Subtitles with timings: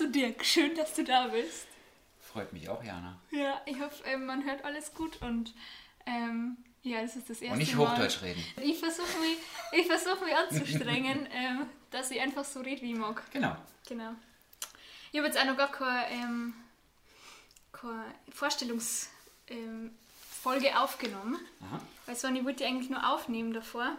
[0.00, 1.66] Also Dirk, schön, dass du da bist.
[2.18, 3.20] Freut mich auch, Jana.
[3.32, 5.52] Ja, ich hoffe, ähm, man hört alles gut und
[6.06, 7.52] ähm, ja, das ist das erste Mal.
[7.52, 8.42] Und nicht Hochdeutsch reden.
[8.62, 9.36] Ich versuche mich,
[9.72, 13.22] ich versuch mich anzustrengen, ähm, dass ich einfach so rede, wie ich mag.
[13.30, 13.54] Genau.
[13.86, 14.12] Genau.
[15.12, 16.54] Ich habe jetzt auch noch gar keine, ähm,
[17.70, 19.10] keine Vorstellungsfolge
[19.50, 21.38] ähm, aufgenommen.
[21.60, 21.78] Aha.
[22.06, 23.98] Weil so, ich wollte eigentlich nur aufnehmen davor.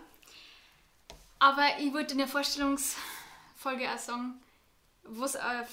[1.38, 4.41] Aber ich wollte in der Vorstellungsfolge auch sagen,
[5.04, 5.68] was auf,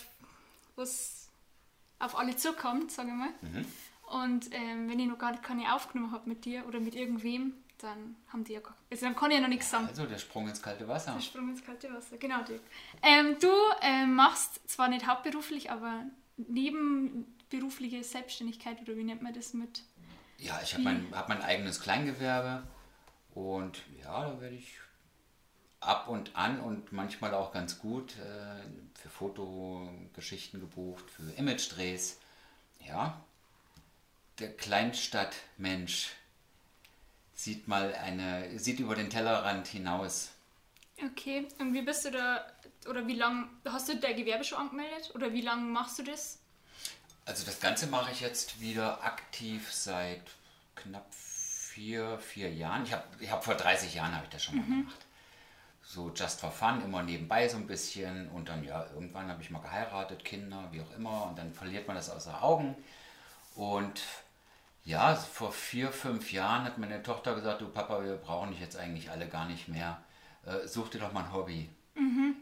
[0.79, 1.29] was
[1.99, 3.31] auf alle zukommt, sage ich mal.
[3.43, 3.65] Mhm.
[4.23, 8.17] Und ähm, wenn ich noch gar keine aufgenommen habe mit dir oder mit irgendwem, dann
[8.29, 9.87] haben die ja gar, also dann kann ich ja noch nichts sagen.
[9.87, 11.13] Also der Sprung ins kalte Wasser.
[11.13, 12.63] Der Sprung ins kalte Wasser, genau, Dirk.
[13.03, 13.53] Ähm, du
[13.83, 16.05] ähm, machst zwar nicht hauptberuflich, aber
[16.37, 19.83] nebenberufliche Selbstständigkeit oder wie nennt man das mit?
[20.39, 22.63] Ja, ich habe mein, hab mein eigenes Kleingewerbe
[23.35, 24.79] und ja, da werde ich
[25.81, 32.19] ab und an und manchmal auch ganz gut äh, für Fotogeschichten gebucht, für Image-Drehs.
[32.87, 33.21] Ja,
[34.39, 36.13] der Kleinstadtmensch
[37.35, 40.31] sieht mal eine, sieht über den Tellerrand hinaus.
[41.05, 42.45] Okay, und wie bist du da,
[42.89, 45.13] oder wie lange, hast du dein Gewerbe schon angemeldet?
[45.15, 46.39] Oder wie lange machst du das?
[47.25, 50.23] Also das Ganze mache ich jetzt wieder aktiv seit
[50.75, 52.85] knapp vier, vier Jahren.
[52.85, 55.07] Ich habe ich hab vor 30 Jahren habe ich das schon mal gemacht.
[55.91, 58.29] So just for fun, immer nebenbei so ein bisschen.
[58.29, 61.29] Und dann ja, irgendwann habe ich mal geheiratet, Kinder, wie auch immer.
[61.29, 62.77] Und dann verliert man das außer Augen.
[63.55, 64.03] Und
[64.85, 68.77] ja, vor vier, fünf Jahren hat meine Tochter gesagt, du Papa, wir brauchen dich jetzt
[68.77, 69.97] eigentlich alle gar nicht mehr.
[70.45, 71.71] Äh, such dir doch mal ein Hobby.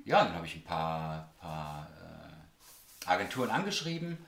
[0.05, 4.19] Ja, dann habe ich ein paar, paar äh, Agenturen angeschrieben.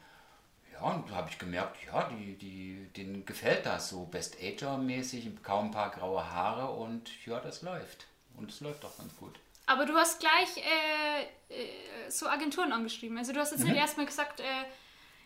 [0.73, 5.43] Ja, und da habe ich gemerkt, ja, die, die, denen gefällt das so Best Ager-mäßig,
[5.43, 8.07] kaum ein paar graue Haare und ja, das läuft.
[8.39, 9.39] Und es läuft auch ganz gut.
[9.67, 11.23] Aber du hast gleich äh,
[11.55, 13.19] äh, so Agenturen angeschrieben.
[13.19, 14.45] Also du hast jetzt nicht erstmal gesagt, äh,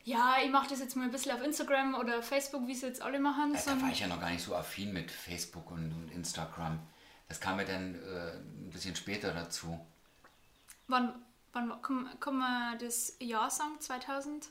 [0.04, 3.02] ja, ich mache das jetzt mal ein bisschen auf Instagram oder Facebook, wie sie jetzt
[3.02, 3.50] alle machen.
[3.52, 6.10] Ja, da sondern- war ich ja noch gar nicht so affin mit Facebook und, und
[6.10, 6.80] Instagram.
[7.28, 9.78] Das kam mir dann äh, ein bisschen später dazu.
[10.88, 11.14] Wann,
[11.52, 13.80] wann kann, kann man das Jahr sagen?
[13.80, 14.48] 2000?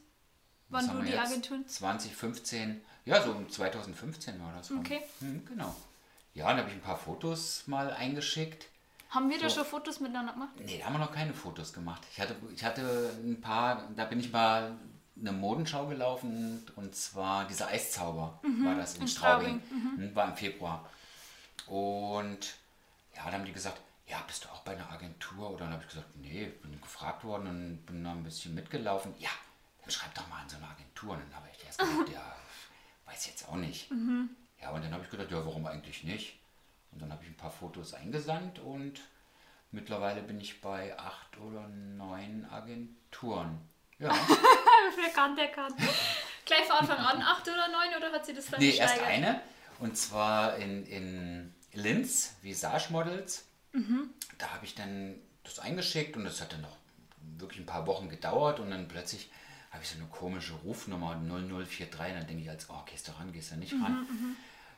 [0.70, 1.18] Was Wann du die?
[1.18, 1.68] Agenturen?
[1.68, 4.72] 2015, ja, so um 2015 war das.
[4.72, 5.02] Okay.
[5.20, 5.76] Hm, genau.
[6.34, 8.68] Ja, dann habe ich ein paar Fotos mal eingeschickt.
[9.10, 9.56] Haben wir da So.
[9.58, 10.52] schon Fotos miteinander gemacht?
[10.58, 12.02] Nee, da haben wir noch keine Fotos gemacht.
[12.14, 14.74] Ich hatte, ich hatte ein paar, da bin ich mal
[15.20, 19.62] eine Modenschau gelaufen und zwar dieser Eiszauber war das in, in Straubing.
[19.68, 20.90] Straubing, Hm, War im Februar.
[21.68, 22.56] Und
[23.16, 25.50] ja, dann haben die gesagt, ja, bist du auch bei einer Agentur?
[25.52, 29.14] Oder dann habe ich gesagt, nee, bin gefragt worden und bin da ein bisschen mitgelaufen.
[29.20, 29.30] Ja,
[29.82, 31.14] dann schreib doch mal an so eine Agentur.
[31.14, 32.36] Und dann habe ich erst gedacht, ja,
[33.06, 33.90] weiß jetzt auch nicht.
[34.62, 36.40] Ja, und dann habe ich gedacht, ja, warum eigentlich nicht?
[36.92, 39.00] Und dann habe ich ein paar Fotos eingesandt und
[39.72, 43.60] mittlerweile bin ich bei acht oder neun Agenturen.
[43.98, 44.10] Ja,
[44.96, 45.74] Wer kann, der kann.
[46.46, 49.42] Gleich von Anfang an, 8 oder 9 oder hat sie das dann nee, erst eine.
[49.80, 53.46] Und zwar in, in Linz, Visage Models.
[54.38, 56.76] Da habe ich dann das eingeschickt und das hat dann noch
[57.38, 59.32] wirklich ein paar Wochen gedauert und dann plötzlich
[59.72, 63.14] habe ich so eine komische Rufnummer 0043 und dann denke ich als, oh, gehst du
[63.14, 64.06] ran, gehst du nicht ran.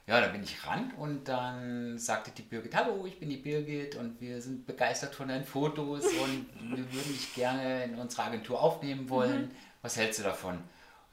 [0.06, 3.96] Ja, da bin ich ran und dann sagte die Birgit, hallo, ich bin die Birgit
[3.96, 8.62] und wir sind begeistert von deinen Fotos und wir würden dich gerne in unsere Agentur
[8.62, 9.52] aufnehmen wollen.
[9.82, 10.56] Was hältst du davon?
[10.56, 10.64] Und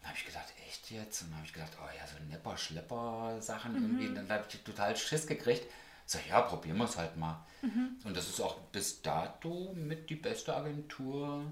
[0.01, 1.23] dann habe ich gedacht, echt jetzt?
[1.23, 4.09] Und dann habe ich gedacht, oh ja, so Nepper-Schlepper-Sachen irgendwie.
[4.09, 5.67] Und dann habe ich total Schiss gekriegt.
[6.07, 7.47] Sag, ja, probieren wir es halt mal.
[8.05, 11.45] Und das ist auch bis dato mit die beste Agentur,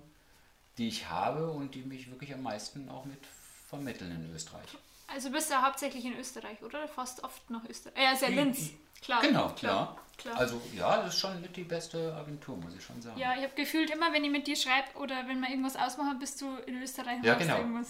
[0.76, 3.20] die ich habe und die mich wirklich am meisten auch mit
[3.68, 4.76] vermitteln in Österreich.
[5.08, 6.86] Also bist du ja hauptsächlich in Österreich, oder?
[6.88, 8.02] Fast oft nach Österreich.
[8.02, 8.70] Ja, ist ja Linz.
[9.02, 9.20] Klar.
[9.22, 9.96] Genau, klar.
[10.16, 10.36] klar.
[10.38, 13.18] Also ja, das ist schon die beste Agentur, muss ich schon sagen.
[13.18, 16.18] Ja, ich habe gefühlt immer, wenn ich mit dir schreibe oder wenn wir irgendwas ausmachen,
[16.18, 17.58] bist du in Österreich und Ja, genau.
[17.58, 17.88] irgendwas.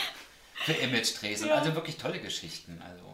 [0.64, 1.54] Für Image-Drehs Ja.
[1.56, 2.82] also wirklich tolle Geschichten.
[2.82, 3.04] Also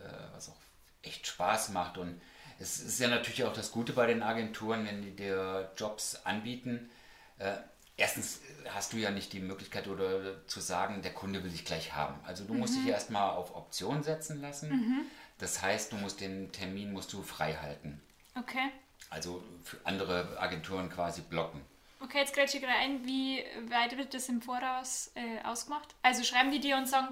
[0.00, 0.56] äh, was auch
[1.02, 1.98] echt Spaß macht.
[1.98, 2.20] Und
[2.58, 6.90] es ist ja natürlich auch das Gute bei den Agenturen, wenn die dir Jobs anbieten.
[7.38, 7.56] Äh,
[7.96, 11.94] erstens hast du ja nicht die Möglichkeit oder zu sagen, der Kunde will dich gleich
[11.94, 12.18] haben.
[12.24, 15.06] Also du musst dich erstmal auf Option setzen lassen.
[15.38, 18.00] Das heißt, du musst den Termin musst du frei halten.
[18.38, 18.70] Okay.
[19.08, 21.60] Also für andere Agenturen quasi blocken.
[22.02, 25.94] Okay, jetzt grätsche ich gerade ein, wie weit wird das im Voraus äh, ausgemacht?
[26.02, 27.08] Also schreiben die dir und sagen,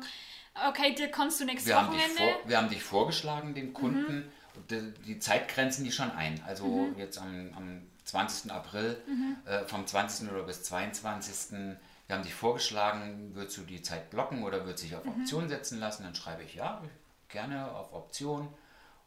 [0.69, 2.39] okay, dir kannst du nächstes Wir haben, dich Wochenende.
[2.41, 4.33] vor, wir haben dich vorgeschlagen, den Kunden.
[4.55, 6.43] Und Die, die Zeit grenzen die schon ein.
[6.47, 8.51] Also jetzt am, am 20.
[8.51, 8.97] April,
[9.45, 10.31] äh, vom 20.
[10.31, 11.77] oder bis 22.
[12.07, 15.79] Wir haben dich vorgeschlagen, würdest du die Zeit blocken oder würdest dich auf Option setzen
[15.79, 16.05] lassen?
[16.05, 16.81] Dann schreibe ich ja,
[17.29, 18.49] gerne auf Option.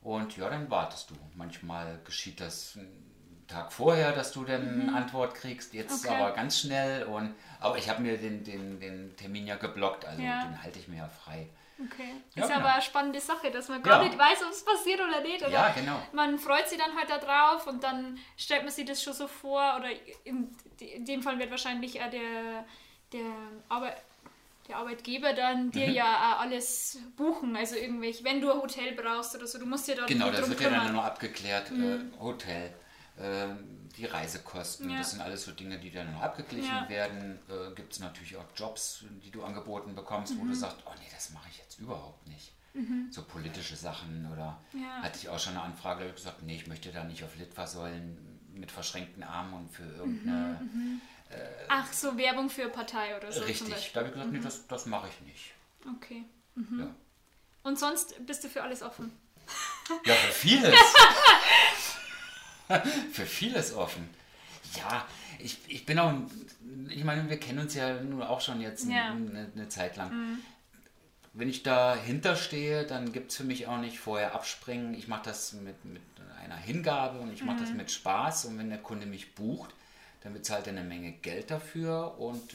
[0.02, 1.16] Und ja, dann wartest du.
[1.36, 5.74] Manchmal geschieht das mm, Tag vorher, dass du dann eine Antwort kriegst.
[5.74, 6.16] Jetzt Okay.
[6.16, 7.04] aber ganz schnell.
[7.06, 10.44] Und, aber ich habe mir den, den, den Termin ja geblockt, also Ja.
[10.46, 11.48] den halte ich mir ja frei.
[11.86, 12.14] Okay.
[12.36, 12.60] Ja, ist genau.
[12.62, 14.08] aber eine spannende Sache, dass man gar Ja.
[14.08, 15.42] nicht weiß, ob es passiert oder nicht.
[15.42, 16.02] Oder Ja, genau.
[16.14, 19.28] Man freut sich dann halt da drauf und dann stellt man sich das schon so
[19.28, 19.78] vor.
[19.80, 19.90] Oder
[20.24, 22.66] in, in dem Fall wird wahrscheinlich auch der,
[23.14, 23.26] der,
[23.70, 23.98] Arbeit,
[24.68, 25.94] der Arbeitgeber dann dir Mhm.
[25.94, 27.56] ja auch alles buchen.
[27.56, 30.48] Also irgendwelche, wenn du ein Hotel brauchst oder so, du musst dir da Genau, das
[30.50, 31.72] wird ja dann noch abgeklärt.
[31.72, 32.74] Äh, Hotel,
[33.18, 33.48] äh,
[33.98, 34.98] die Reisekosten, Ja.
[35.00, 36.90] das sind alles so Dinge, die dann noch abgeglichen Ja.
[36.90, 37.40] werden.
[37.50, 40.40] Äh, Gibt es natürlich auch Jobs, die du angeboten bekommst, Mhm.
[40.42, 42.54] wo du sagst, oh nee, das mache ich jetzt überhaupt nicht.
[43.10, 45.02] So politische Sachen oder Ja.
[45.04, 47.22] hatte ich auch schon eine Anfrage, da habe ich gesagt, nee, ich möchte da nicht
[47.26, 50.60] auf Litfaßsäulen mit verschränkten Armen und für irgendeine...
[50.62, 51.02] Mhm,
[51.70, 54.86] Ach, so Werbung für Partei oder so Richtig, da habe ich gesagt, nee, das, das
[54.86, 55.54] mache ich nicht.
[55.98, 56.24] Okay.
[57.64, 59.12] Und sonst bist du für alles offen.
[60.06, 60.74] Ja, für vieles.
[63.12, 64.08] für vieles offen.
[64.78, 65.06] Ja,
[65.40, 66.14] ich, ich bin auch,
[66.90, 69.12] ich meine, wir kennen uns ja nun auch schon jetzt Ja.
[69.12, 70.40] eine, eine Zeit lang.
[71.34, 74.94] Wenn ich dahinter stehe, dann gibt es für mich auch nicht vorher abspringen.
[74.94, 76.02] Ich mache das mit, mit
[76.44, 78.46] einer Hingabe und ich mache das mit Spaß.
[78.46, 79.74] Und wenn der Kunde mich bucht,
[80.24, 82.20] dann bezahlt er eine Menge Geld dafür.
[82.20, 82.54] Und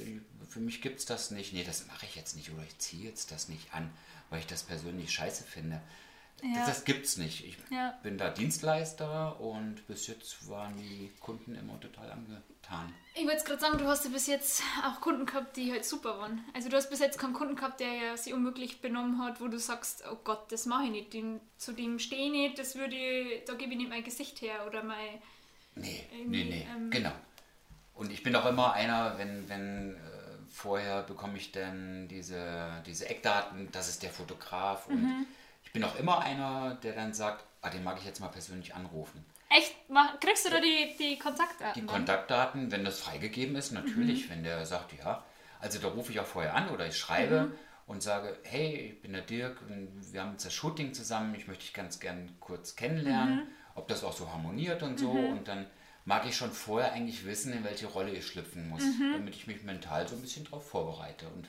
[0.49, 1.53] für mich gibt es das nicht.
[1.55, 3.91] Nee, das mache ich jetzt nicht oder ich ziehe jetzt das nicht an,
[4.31, 5.81] weil ich das persönlich scheiße finde.
[6.43, 6.61] Ja.
[6.61, 7.45] Das, das gibt's nicht.
[7.47, 7.99] Ich Ja.
[8.03, 12.93] bin da Dienstleister und bis jetzt waren die Kunden immer total angetan.
[13.15, 16.19] Ich wollte gerade sagen, du hast ja bis jetzt auch Kunden gehabt, die halt super
[16.19, 16.45] waren.
[16.55, 19.49] Also du hast bis jetzt keinen Kunden gehabt, der ja sich unmöglich benommen hat, wo
[19.49, 22.75] du sagst, oh Gott, das mache ich nicht, den, zu dem stehe ich nicht, das
[22.77, 25.21] würde, ich- da gebe ich nicht mein Gesicht her oder mein...
[25.75, 27.13] Nee, nee, nee, ähm, genau.
[27.95, 29.99] Und ich bin auch immer einer, wenn, wenn äh,
[30.51, 35.27] vorher bekomme ich dann diese, diese Eckdaten, das ist der Fotograf und Mhm.
[35.77, 38.75] Ich bin auch immer einer, der dann sagt, ah, den mag ich jetzt mal persönlich
[38.75, 39.25] anrufen.
[39.51, 39.75] Echt?
[40.21, 41.75] Kriegst du da die, die Kontaktdaten?
[41.75, 41.97] Die dann?
[41.97, 45.23] Kontaktdaten, wenn das freigegeben ist, natürlich, wenn der sagt, ja,
[45.61, 47.53] also da rufe ich auch vorher an oder ich schreibe
[47.87, 51.47] und sage, hey, ich bin der Dirk, und wir haben jetzt das Shooting zusammen, ich
[51.47, 55.67] möchte dich ganz gern kurz kennenlernen, ob das auch so harmoniert und so und dann
[56.05, 58.83] mag ich schon vorher eigentlich wissen, in welche Rolle ich schlüpfen muss,
[59.13, 61.49] damit ich mich mental so ein bisschen darauf vorbereite und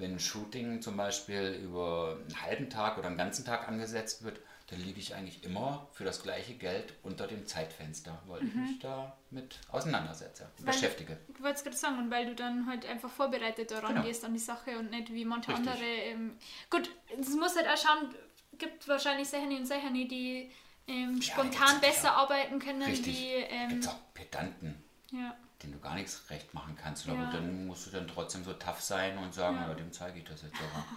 [0.00, 4.40] wenn ein Shooting zum Beispiel über einen halben Tag oder einen ganzen Tag angesetzt wird,
[4.68, 8.78] dann liege ich eigentlich immer für das gleiche Geld unter dem Zeitfenster, weil ich mich
[8.78, 11.18] damit auseinandersetze, Weil- beschäftige.
[11.34, 14.06] Ich wollte es gerade sagen, und weil du dann halt einfach vorbereitet daran Genau.
[14.06, 15.68] gehst an die Sache und nicht wie manche Richtig.
[15.68, 15.84] andere.
[15.84, 16.36] Ähm,
[16.70, 16.88] gut,
[17.20, 18.14] es muss halt auch schauen,
[18.58, 20.50] gibt wahrscheinlich Sachen und Sachen, die
[20.86, 22.14] ähm, spontan jetzt- besser ja.
[22.14, 23.06] arbeiten können, Richtig.
[23.18, 23.32] wie.
[23.34, 24.82] Ähm, auch Pedanten,
[25.12, 25.36] ja.
[25.62, 27.08] Denen du gar nichts recht machen kannst.
[27.08, 27.30] Aber Ja.
[27.30, 29.68] dann musst du dann trotzdem so tough sein und sagen, Ja.
[29.68, 29.74] ja.
[29.74, 30.84] dem zeige ich das jetzt aber.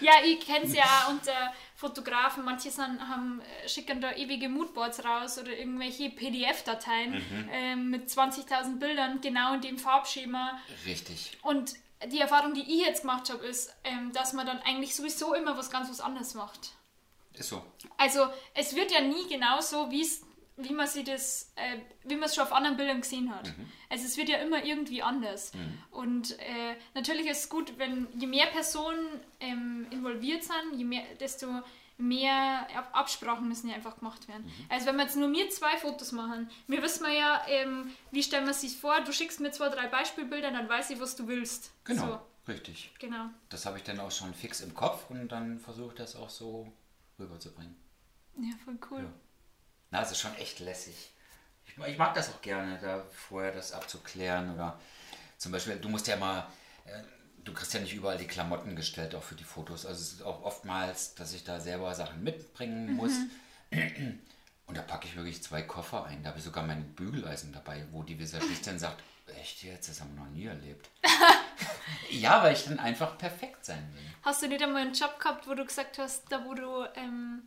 [0.00, 2.44] Ja, ich kenne es ja unter Fotografen.
[2.44, 7.48] Manche sind, haben, äh, schicken da ewige Moodboards raus oder irgendwelche PDF-Dateien Mhm.
[7.52, 10.58] ähm, mit 20.000 Bildern, genau in dem Farbschema.
[10.86, 11.36] Richtig.
[11.42, 11.74] Und
[12.06, 15.56] die Erfahrung, die ich jetzt gemacht habe, ist, ähm, dass man dann eigentlich sowieso immer
[15.56, 16.72] was ganz was anderes macht.
[17.34, 17.64] Ist so.
[17.96, 20.22] Also es wird ja nie genauso, wie es
[20.56, 23.52] wie man sie das, äh, wie man es schon auf anderen Bildern gesehen hat.
[23.88, 25.52] Also es wird ja immer irgendwie anders.
[25.90, 31.02] Und äh, natürlich ist es gut, wenn je mehr Personen ähm, involviert sind, je mehr,
[31.20, 31.62] desto
[31.98, 34.50] mehr Ab Absprachen müssen ja einfach gemacht werden.
[34.68, 38.22] Also wenn wir jetzt nur wir zwei Fotos machen, wir wissen wir ja, ähm, wie
[38.22, 41.28] stellen wir sich vor, du schickst mir zwei, drei Beispielbilder, dann weiß ich, was du
[41.28, 41.72] willst.
[41.84, 42.06] Genau.
[42.06, 42.92] So, Richtig.
[42.98, 43.26] genau.
[43.48, 46.30] Das habe ich dann auch schon fix im Kopf und dann versuche ich das auch
[46.30, 46.72] so
[47.18, 47.76] rüberzubringen.
[48.38, 49.02] Ja, voll cool.
[49.02, 49.12] Ja.
[49.92, 51.12] Na, es ist schon echt lässig.
[51.66, 54.80] Ich, ich mag das auch gerne, da vorher das abzuklären oder
[55.36, 56.48] zum Beispiel, du musst ja mal,
[56.86, 57.02] äh,
[57.44, 59.84] du kriegst ja nicht überall die Klamotten gestellt, auch für die Fotos.
[59.84, 63.12] Also es ist auch oftmals, dass ich da selber Sachen mitbringen muss.
[64.66, 66.22] Und da packe ich wirklich zwei Koffer ein.
[66.22, 69.02] Da habe ich sogar mein Bügeleisen dabei, wo die Visagistin sagt,
[69.40, 70.88] echt jetzt, das haben wir noch nie erlebt.
[72.10, 74.06] ja, weil ich dann einfach perfekt sein will.
[74.22, 77.42] Hast du nicht einmal einen Job gehabt, wo du gesagt hast, da wo du ähm,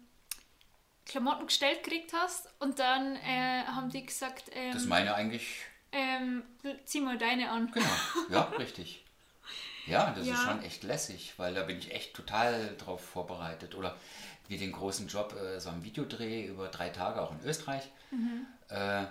[1.05, 5.59] Klamotten gestellt gekriegt hast und dann äh, haben die gesagt, ähm, Das meine eigentlich
[5.91, 6.43] ähm,
[6.85, 7.71] zieh mal deine an.
[7.71, 7.85] Genau,
[8.29, 9.03] ja, richtig.
[9.85, 10.33] Ja, das Ja.
[10.33, 13.75] ist schon echt lässig, weil da bin ich echt total drauf vorbereitet.
[13.75, 13.95] Oder
[14.47, 17.83] wie den großen Job, äh, so ein Videodreh über drei Tage auch in Österreich.
[18.69, 19.05] Äh,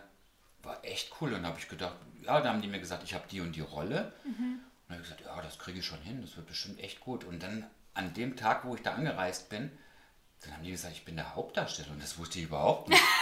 [0.64, 1.32] war echt cool.
[1.34, 3.60] Und habe ich gedacht, ja, da haben die mir gesagt, ich habe die und die
[3.60, 4.12] Rolle.
[4.24, 7.00] Und dann habe ich gesagt, ja, das kriege ich schon hin, das wird bestimmt echt
[7.00, 7.22] gut.
[7.24, 9.70] Und dann an dem Tag, wo ich da angereist bin,
[10.44, 11.90] dann haben die gesagt, ich bin der Hauptdarsteller.
[11.90, 13.02] Und das wusste ich überhaupt nicht.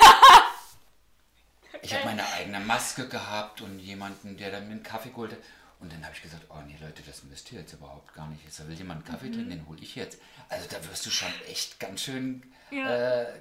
[1.80, 5.36] Ich habe meine eigene Maske gehabt und jemanden, der dann mir einen Kaffee hat.
[5.80, 8.44] Und dann habe ich gesagt, oh nee Leute, das müsst ihr jetzt überhaupt gar nicht.
[8.44, 10.18] Jetzt will jemand einen Kaffee trinken, den hole ich jetzt.
[10.48, 13.22] Also da wirst du schon echt ganz schön Ja.
[13.22, 13.32] äh,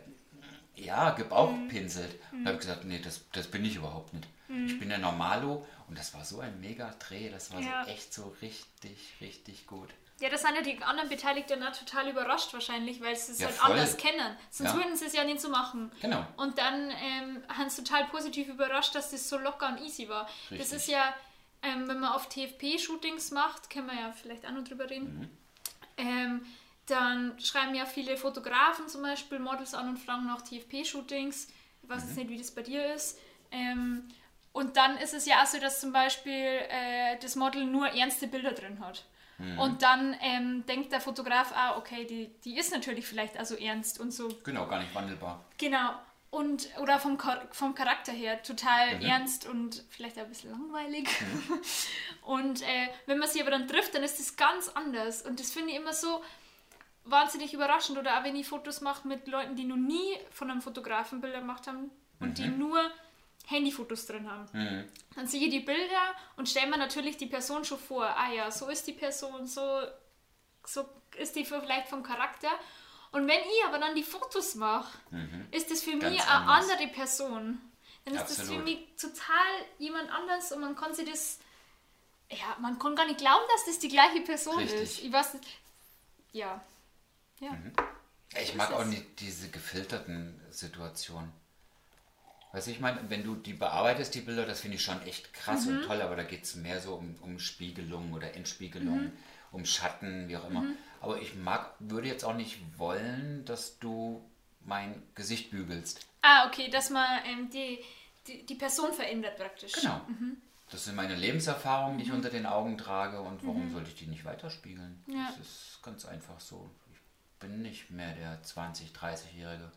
[0.76, 2.16] ja, gebauchpinselt.
[2.32, 2.40] Mhm.
[2.40, 4.28] Und habe ich gesagt, nee, das, das bin ich überhaupt nicht.
[4.48, 4.66] Mhm.
[4.66, 7.84] Ich bin der Normalo und das war so ein mega Dreh, das war ja.
[7.84, 9.90] so echt so richtig, richtig gut.
[10.22, 13.48] Ja, das sind ja die anderen Beteiligten auch total überrascht wahrscheinlich, weil sie es ja,
[13.48, 13.72] halt voll.
[13.72, 14.38] anders kennen.
[14.52, 14.78] Sonst ja.
[14.78, 15.92] würden sie es ja nicht so machen.
[16.00, 16.24] Genau.
[16.38, 20.30] Und dann ähm, haben sie total positiv überrascht, dass das so locker und easy war.
[20.52, 20.60] Richtig.
[20.60, 21.16] Das ist ja,
[21.64, 25.22] ähm, wenn man auf TFP-Shootings macht, können wir ja vielleicht auch noch drüber reden.
[25.22, 25.30] Mhm.
[25.98, 26.46] Ähm,
[26.86, 31.48] dann schreiben ja viele Fotografen zum Beispiel Models an und fragen nach TFP-Shootings.
[31.82, 32.08] Ich weiß mhm.
[32.10, 33.18] jetzt nicht, wie das bei dir ist.
[33.50, 34.08] Ähm,
[34.54, 38.28] und dann ist es ja auch so, dass zum Beispiel äh, das Model nur ernste
[38.28, 39.06] Bilder drin hat.
[39.38, 39.60] Mhm.
[39.60, 44.00] Und dann ähm, denkt der Fotograf, ah, okay, die, die ist natürlich vielleicht also ernst
[44.00, 44.30] und so.
[44.44, 45.46] Genau, gar nicht wandelbar.
[45.58, 45.94] Genau.
[46.30, 47.18] Und, oder vom,
[47.52, 49.02] vom Charakter her total mhm.
[49.02, 51.10] ernst und vielleicht auch ein bisschen langweilig.
[51.20, 51.60] Mhm.
[52.22, 55.24] Und äh, wenn man sie aber dann trifft, dann ist das ganz anders.
[55.24, 56.22] Und das finde ich immer so,
[57.06, 57.98] wahnsinnig überraschend.
[57.98, 61.40] Oder auch wenn ich Fotos mache mit Leuten, die noch nie von einem Fotografen Bilder
[61.40, 62.34] gemacht haben und mhm.
[62.34, 62.80] die nur
[63.48, 64.48] Handyfotos drin haben.
[64.54, 64.90] Mhm.
[65.16, 68.06] Dann sehe ich die Bilder und stelle mir natürlich die Person schon vor.
[68.06, 69.82] Ah ja, so ist die Person, so,
[70.66, 70.86] so
[71.18, 72.52] ist die vielleicht vom Charakter.
[73.12, 75.48] Und wenn ich aber dann die Fotos mache, mhm.
[75.52, 77.60] ist das für Ganz mich eine andere Person.
[78.06, 78.50] Dann ist Absolut.
[78.50, 81.40] das für mich total jemand anders und man kann sich das.
[82.30, 84.82] Ja, man kann gar nicht glauben, dass das die gleiche Person Richtig.
[84.82, 85.00] ist.
[85.04, 85.48] Ich weiß nicht.
[86.32, 86.64] Ja.
[87.40, 87.52] Ja.
[87.52, 87.74] Mhm.
[88.42, 91.34] Ich mag auch nicht diese gefilterten Situationen.
[92.54, 95.34] Weißt du, ich meine, wenn du die bearbeitest, die Bilder, das finde ich schon echt
[95.34, 95.78] krass mhm.
[95.78, 99.12] und toll, aber da geht es mehr so um, um Spiegelung oder Entspiegelung, mhm.
[99.52, 100.62] um Schatten, wie auch immer.
[100.62, 100.78] Mhm.
[101.00, 104.24] Aber ich mag, würde jetzt auch nicht wollen, dass du
[104.66, 106.06] mein Gesicht bügelst.
[106.22, 107.80] Ah, okay, dass man ähm, die,
[108.28, 109.72] die, die, Person verändert praktisch.
[109.72, 110.02] Genau.
[110.08, 110.38] Mhm.
[110.70, 112.18] Das sind meine Lebenserfahrungen, die ich mhm.
[112.18, 113.74] unter den Augen trage und warum mhm.
[113.74, 115.04] sollte ich die nicht weiterspiegeln?
[115.08, 115.34] Ja.
[115.38, 116.70] Das ist ganz einfach so
[117.42, 119.70] bin nicht mehr der 20-, 30-Jährige.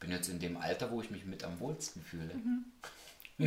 [0.00, 2.34] Bin jetzt in dem Alter, wo ich mich mit am wohlsten fühle.
[2.34, 2.64] Mhm.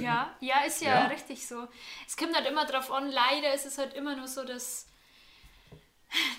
[0.01, 1.67] Ja, ja, ist ja, ja, richtig so.
[2.07, 4.88] Es kommt halt immer drauf an, leider ist es halt immer nur so, dass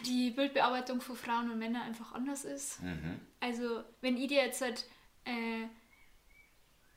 [0.07, 2.83] die Bildbearbeitung für Frauen und Männer einfach anders ist.
[2.83, 3.21] Mhm.
[3.39, 4.85] Also, wenn ich dir jetzt halt
[5.25, 5.69] äh,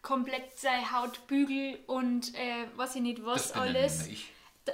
[0.01, 4.07] komplett seine Haut bügel und äh, was ich nicht was alles,
[4.65, 4.73] da,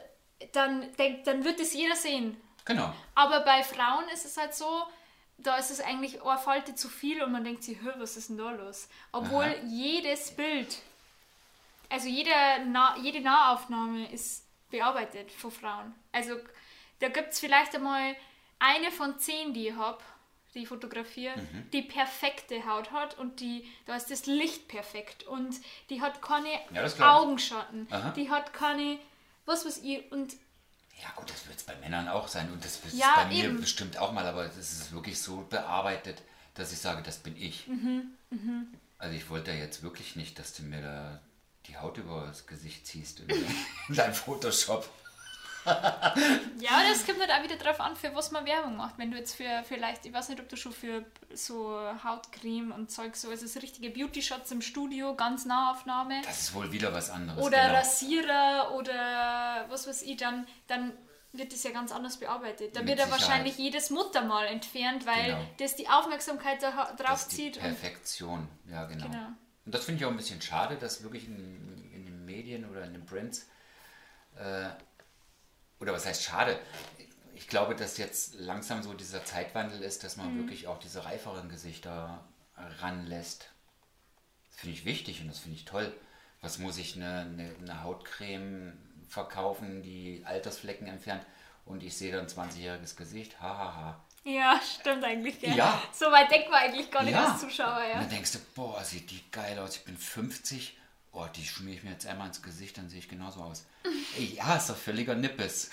[0.52, 2.38] dann, denk, dann wird es jeder sehen.
[2.66, 2.94] Genau.
[3.16, 4.86] Aber bei Frauen ist es halt so,
[5.44, 8.38] da ist es eigentlich eine Falte zu viel und man denkt sich, was ist denn
[8.38, 8.88] da los?
[9.12, 9.56] Obwohl Aha.
[9.68, 10.80] jedes Bild,
[11.90, 12.32] also jede,
[12.68, 15.94] nah jede Nahaufnahme ist bearbeitet von Frauen.
[16.12, 16.36] Also
[17.00, 18.16] da gibt es vielleicht einmal
[18.60, 20.02] eine von zehn, die ich habe,
[20.54, 21.70] die ich fotografiere, mhm.
[21.72, 25.60] die perfekte Haut hat und die, da ist das Licht perfekt und
[25.90, 28.12] die hat keine ja, Augenschatten, Aha.
[28.12, 29.00] die hat keine,
[29.46, 30.34] was weiß ich, und
[31.04, 33.26] ja gut, das wird es bei Männern auch sein und das wird es ja, bei
[33.26, 33.60] mir eben.
[33.60, 36.22] bestimmt auch mal, aber es ist wirklich so bearbeitet,
[36.56, 37.68] dass ich sage, das bin ich.
[37.68, 38.64] Mhm, mh.
[39.00, 41.20] Also ich wollte ja jetzt wirklich nicht, dass du mir da
[41.68, 43.30] die Haut über das Gesicht ziehst in,
[43.90, 44.90] in deinem Photoshop.
[45.66, 46.73] ja,
[47.24, 48.98] halt auch wieder darauf an, für was man Werbung macht.
[48.98, 52.92] Wenn du jetzt für vielleicht, ich weiß nicht, ob du schon für so Hautcreme und
[52.92, 56.22] Zeug so, also so richtige Beauty-Shots im Studio, ganz Nahaufnahme.
[56.26, 57.44] Das ist wohl wieder was anderes.
[57.44, 57.74] Oder genau.
[57.74, 60.94] Rasierer oder was weiß ich, dann, dann
[61.32, 62.76] wird das ja ganz anders bearbeitet.
[62.76, 65.46] Da Mit wird ja wahrscheinlich jedes Muttermal entfernt, weil genau.
[65.58, 67.60] das die Aufmerksamkeit da drauf zieht.
[67.60, 69.06] Perfektion, ja genau.
[69.06, 69.28] genau.
[69.66, 72.84] Und das finde ich auch ein bisschen schade, dass wirklich in, in den Medien oder
[72.84, 73.48] in den Brands
[74.36, 74.70] äh,
[75.84, 76.58] oder was heißt schade?
[77.44, 80.40] Ich glaube, dass jetzt langsam so dieser Zeitwandel ist, dass man mhm.
[80.40, 82.24] wirklich auch diese reiferen Gesichter
[82.80, 83.50] ranlässt.
[84.50, 85.94] Das finde ich wichtig und das finde ich toll.
[86.40, 88.78] Was muss ich eine, eine, eine Hautcreme
[89.10, 91.26] verkaufen, die Altersflecken entfernt
[91.66, 93.42] und ich sehe dann ein 20-jähriges Gesicht?
[93.42, 93.76] Hahaha.
[93.76, 94.04] Ha, ha.
[94.24, 95.54] Ja, stimmt eigentlich, gell?
[95.54, 95.84] Ja.
[95.92, 97.34] So weit denkt man eigentlich gar nicht ja.
[97.34, 97.96] als Zuschauer, ja.
[97.96, 100.78] Und dann denkst du, boah, sieht die geil aus, ich bin 50
[101.14, 103.66] oh, die schmier ich mir jetzt einmal ins Gesicht, dann sehe ich genauso aus.
[104.36, 105.70] ja, ist doch völliger Nippes.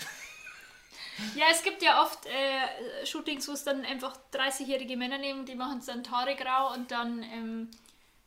[1.35, 5.55] Ja, es gibt ja oft äh, Shootings, wo es dann einfach 30-jährige Männer nehmen, die
[5.55, 7.71] machen es dann Haare grau und dann, ähm,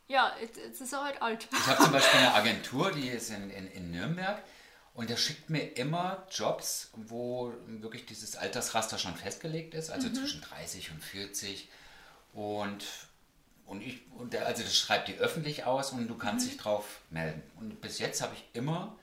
[0.07, 1.47] ja, jetzt ist er halt alt.
[1.51, 4.41] Ich habe zum Beispiel eine Agentur, die ist in, in, in Nürnberg
[4.93, 10.15] und der schickt mir immer Jobs, wo wirklich dieses Altersraster schon festgelegt ist, also mhm.
[10.15, 11.69] zwischen 30 und 40
[12.33, 12.85] und
[13.67, 16.49] und ich, und der, also das schreibt die öffentlich aus und du kannst mhm.
[16.49, 17.41] dich drauf melden.
[17.55, 18.95] Und bis jetzt habe ich immer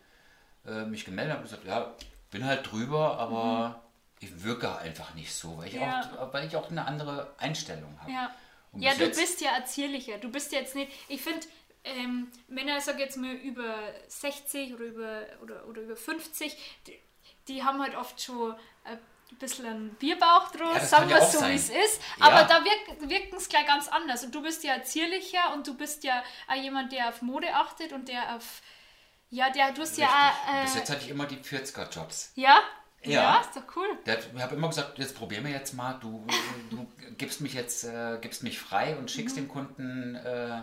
[0.67, 1.93] äh, mich gemeldet und gesagt, ja,
[2.31, 3.82] bin halt drüber, aber mhm.
[4.23, 6.00] Ich wirke einfach nicht so, weil ich, ja.
[6.19, 8.12] auch, weil ich auch eine andere Einstellung habe.
[8.12, 8.35] Ja,
[8.75, 10.19] ja du bist ja erzierlicher.
[10.19, 11.47] Du bist jetzt nicht, ich finde,
[11.85, 13.76] ähm, Männer, ich sage jetzt mal über
[14.07, 17.00] 60 oder über, oder, oder über 50, die,
[17.49, 18.52] die haben halt oft schon
[18.85, 22.00] äh, ein bisschen einen Bierbauch draus, Ja, sagen ja wir auch so, wie es ist.
[22.21, 22.26] Ja.
[22.26, 24.23] Aber da wirk, wirken es gleich ganz anders.
[24.23, 27.93] Und du bist ja zierlicher und du bist ja auch jemand, der auf Mode achtet
[27.93, 28.62] und der auf.
[29.31, 30.62] Ja, der, du hast ja auch.
[30.62, 32.33] Bis Äh, jetzt hatte ich immer die 40er-Jobs.
[32.37, 32.61] ja?
[33.11, 33.41] Ja.
[33.41, 33.87] ist doch cool.
[34.07, 36.25] Der Ich habe immer gesagt, jetzt probieren wir jetzt mal, du,
[36.71, 36.87] du
[37.19, 40.63] gibst mich jetzt, äh, gibst mich frei und schickst dem Kunden äh,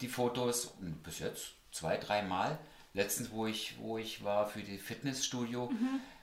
[0.00, 0.66] die Fotos.
[0.80, 2.58] Und bis jetzt zwei, dreimal.
[2.94, 5.70] Letztens, wo ich, wo ich war für die Fitnessstudio,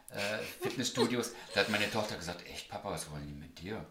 [0.10, 3.86] äh, Fitnessstudios, da hat meine Tochter gesagt, echt Papa, was wollen die mit dir?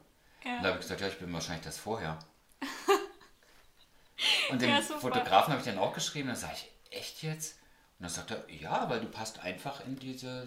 [0.44, 0.56] Ja.
[0.56, 2.18] Und da habe ich gesagt, ja, ich bin wahrscheinlich das vorher.
[4.50, 4.80] Und dem Ja.
[4.82, 7.56] Fotografen habe ich dann auch geschrieben, da sage ich, echt jetzt?
[7.98, 10.46] Und dann sagt er, ja, weil du passt einfach in diese,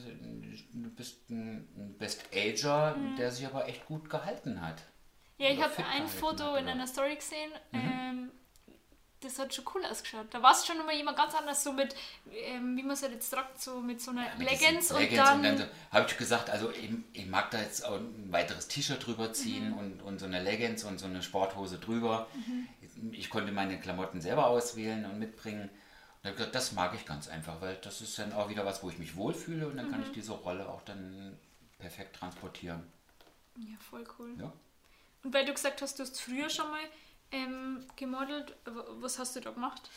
[0.74, 4.76] du bist ein Best-Ager, der sich aber echt gut gehalten hat.
[5.38, 5.46] Mhm.
[5.46, 6.72] Ja, ich habe ein Foto hat, in oder?
[6.74, 7.52] einer Story gesehen.
[7.72, 7.80] Mhm.
[7.80, 8.32] Ähm,
[9.22, 10.28] das hat schon cool ausgeschaut.
[10.30, 11.96] Da war es schon immer jemand ganz anders, so mit,
[12.32, 15.00] ähm, wie man es halt jetzt sagt, so mit so einer Mit diesen Leggings und
[15.00, 15.58] Leggings dann.
[15.58, 19.34] so, habe ich gesagt, also ich, ich mag da jetzt auch ein weiteres T-Shirt drüber
[19.34, 19.78] ziehen Mhm.
[19.78, 22.28] und, und so eine Leggings und so eine Sporthose drüber.
[23.12, 25.70] Ich konnte meine Klamotten selber auswählen und mitbringen.
[26.36, 28.98] Gesagt, das mag ich ganz einfach, weil das ist dann auch wieder was, wo ich
[28.98, 29.92] mich wohlfühle und dann Mhm.
[29.92, 31.38] kann ich diese Rolle auch dann
[31.80, 32.84] perfekt transportieren.
[33.58, 34.36] ja, voll cool.
[34.40, 34.52] Ja.
[35.24, 36.80] Und weil du gesagt hast, du hast früher schon mal
[37.32, 38.56] ähm, gemodelt,
[39.02, 39.90] was hast du da gemacht?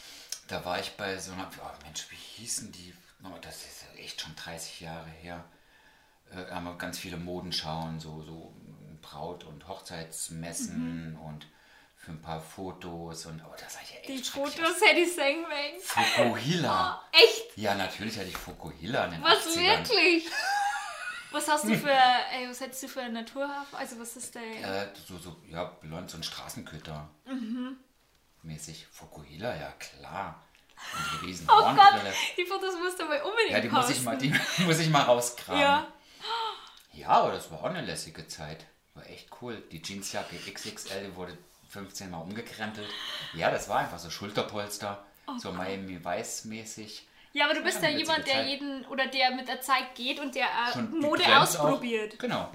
[0.48, 2.94] Da war ich bei so einer, oh Mensch, wie hießen die?
[3.42, 5.44] Das ist echt schon 30 Jahre her.
[6.32, 8.54] Äh, haben wir ganz viele Modenschauen, so, so
[9.02, 11.46] Braut- und Hochzeitsmessen und
[12.00, 15.44] für ein paar Fotos und oh, das sah ja echt Die Fotos hätte ich sehen
[15.44, 15.80] wollen.
[15.82, 17.02] Fukuhila.
[17.12, 17.56] Echt?
[17.56, 19.78] Ja, natürlich hatte ich Fukuhila in den Was 80ern.
[19.78, 20.26] wirklich?
[21.32, 23.78] Was hast du für, ey, was hättest du für eine Naturhafen?
[23.78, 24.42] Also was ist der?
[24.42, 27.08] Äh, so, so, ja, blond, so ein Straßenköter.
[27.24, 27.76] Mhm.
[28.42, 28.88] Mäßig.
[28.90, 30.42] Fukuhila, ja klar.
[30.92, 32.00] Und die riesen oh Gott,
[32.36, 34.04] die Fotos musst du mal unbedingt Ja, die muss ich posten.
[34.06, 35.62] mal, die muss ich mal rauskramen.
[35.62, 35.86] Ja.
[36.94, 38.66] Ja, aber das war auch eine lässige Zeit.
[38.94, 39.62] War echt cool.
[39.70, 41.38] Die Jeansjacke XXL, wurde
[41.70, 42.88] 15 Mal umgekrempelt.
[43.34, 47.06] Ja, das war einfach so Schulterpolster, Oh so Miami Weiß mäßig.
[47.32, 48.48] Ja, aber du bist Ja, jemand, der Zeit.
[48.48, 52.14] jeden oder der mit der Zeit geht und der äh, Schon Mode ausprobiert.
[52.14, 52.50] Auch, genau.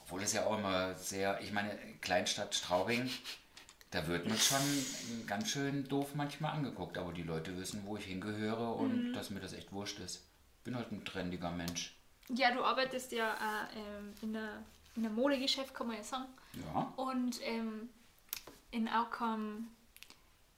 [0.00, 3.08] Obwohl es ja auch immer sehr, ich meine, Kleinstadt Straubing,
[3.92, 6.98] da wird man schon ganz schön doof manchmal angeguckt.
[6.98, 9.12] Aber die Leute wissen, wo ich hingehöre und Mhm.
[9.12, 10.24] dass mir das echt wurscht ist.
[10.64, 11.94] Bin halt ein trendiger Mensch.
[12.28, 14.48] Ja, du arbeitest ja äh, ähm, in, der,
[14.96, 16.26] in einem Modegeschäft, kann man ja sagen.
[16.74, 16.92] Ja.
[16.96, 17.88] Und ähm,
[18.70, 19.68] in Aucam,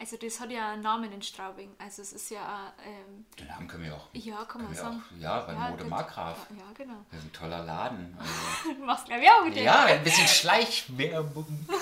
[0.00, 1.74] also das hat ja einen Namen in Straubing.
[1.78, 4.08] Also es ist ja, ähm, Den Namen können wir auch.
[4.12, 5.02] ja, kann man sagen.
[5.16, 6.46] auch, ja, bei Mode das- Markgraf.
[6.56, 7.04] Ja, genau.
[7.10, 8.16] Das ist ein toller Laden.
[8.18, 8.74] Also.
[8.78, 9.52] Du machst gleich Werbung.
[9.52, 11.66] Ja, ein bisschen Schleichwerbung.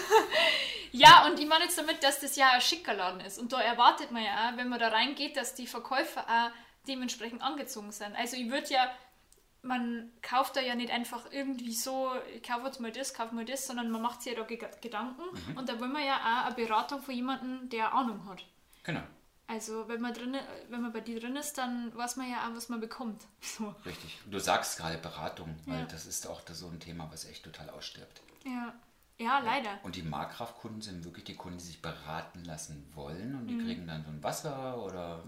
[0.93, 3.39] Ja, und ich meine jetzt damit, dass das ja ein schicker Laden ist.
[3.39, 6.51] Und da erwartet man ja auch, wenn man da reingeht, dass die Verkäufer auch
[6.89, 8.17] dementsprechend angezogen sind.
[8.17, 8.91] Also ich würde ja,
[9.67, 13.45] man kauft da ja nicht einfach irgendwie so, ich kaufe jetzt mal das, kaufe mal
[13.45, 15.23] das, sondern man macht sich ja da Ge Gedanken.
[15.51, 15.57] Mhm.
[15.59, 18.45] Und da will man ja auch eine Beratung von jemandem, der Ahnung hat.
[18.85, 19.03] Genau,
[19.49, 20.37] Also wenn man, drin,
[20.71, 23.23] wenn man bei dir drin ist, dann weiß man ja auch, was man bekommt.
[23.41, 23.75] So.
[23.85, 24.19] richtig.
[24.31, 25.85] Du sagst gerade Beratung, weil Ja.
[25.87, 28.21] das ist auch das so ein Thema, was echt total ausstirbt.
[28.45, 28.73] Ja.
[29.19, 29.79] ja, leider.
[29.83, 33.65] Und die Markgraf-Kunden sind wirklich die Kunden, die sich beraten lassen wollen und die Mhm.
[33.65, 35.25] kriegen dann so ein Wasser oder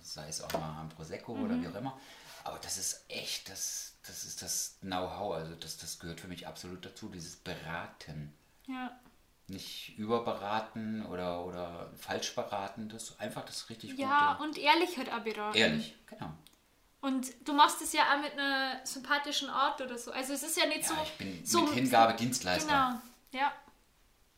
[0.00, 1.44] sei es auch mal ein Prosecco Mhm.
[1.44, 1.98] oder wie auch immer.
[2.44, 6.46] Aber das ist echt, das, das ist das Know-how, also das, das gehört für mich
[6.46, 8.32] absolut dazu, dieses Beraten.
[8.66, 8.98] Ja.
[9.46, 14.48] Nicht überberaten oder, oder falsch beraten, das ist einfach das richtig Ja, Gute.
[14.48, 15.56] und ehrlich halt auch beraten.
[15.56, 16.30] Ehrlich, genau.
[17.00, 20.10] Und du machst es ja auch mit einer sympathischen Art oder so.
[20.12, 20.94] Also es ist ja nicht Ja, so.
[21.02, 23.00] ich bin so mit Hingabe Dienstleister.
[23.30, 23.42] Genau.
[23.44, 23.52] Ja.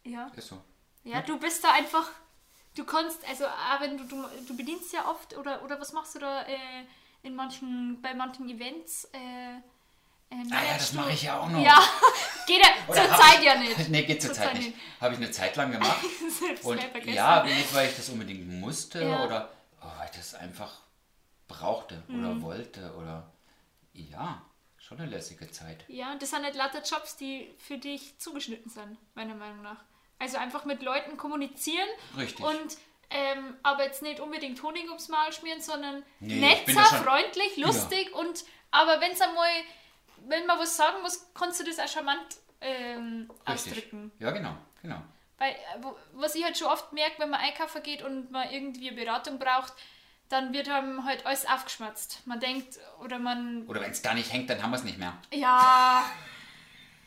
[0.05, 0.27] Ja.
[0.35, 0.61] Ist so.
[1.05, 2.11] Ja, du bist da einfach.
[2.75, 6.17] Du kannst, also auch wenn du, du, du bedienst ja oft oder, oder was machst
[6.17, 6.85] du da äh,
[7.27, 9.05] in manchen, bei manchen Events?
[9.13, 9.57] Äh,
[10.31, 11.63] äh, Ah ja, das mache ich ja auch noch.
[11.65, 11.79] Ja,
[12.47, 13.89] geht ja Oder zur hab Zeit ich- ja nicht.
[13.89, 14.75] nee, geht zur Zur nicht.
[15.01, 15.99] Habe ich eine Zeit lang gemacht.
[16.63, 19.25] Und ja, nicht weil ich das unbedingt musste Ja.
[19.25, 20.81] oder oh, weil ich das einfach
[21.49, 22.19] brauchte Mhm.
[22.25, 23.31] oder wollte oder
[23.93, 24.43] ja,
[24.79, 25.85] schon eine lässige Zeit.
[25.89, 29.85] Ja, und das sind nicht lauter Jobs, die für dich zugeschnitten sind, meiner Meinung nach.
[30.19, 32.45] Also einfach mit Leuten kommunizieren Richtig.
[32.45, 32.77] und
[33.11, 38.45] ähm, aber jetzt nicht unbedingt Honig ums Maul schmieren, sondern Nee, netzer, freundlich, lustig und
[38.71, 39.49] aber wenn es einmal,
[40.27, 44.13] wenn man was sagen muss, kannst du das auch charmant ähm, ausdrücken.
[44.19, 45.03] Ja, genau, genau.
[45.39, 45.57] Weil, äh,
[46.15, 49.39] was ich halt schon oft merke, wenn man einkaufen geht und man irgendwie eine Beratung
[49.39, 49.73] braucht,
[50.29, 52.27] dann wird einem halt alles aufgeschmatzt.
[52.27, 54.99] Man denkt, oder man Oder wenn es da nicht hängt, dann haben wir es nicht
[54.99, 55.17] mehr.
[55.33, 56.05] ja.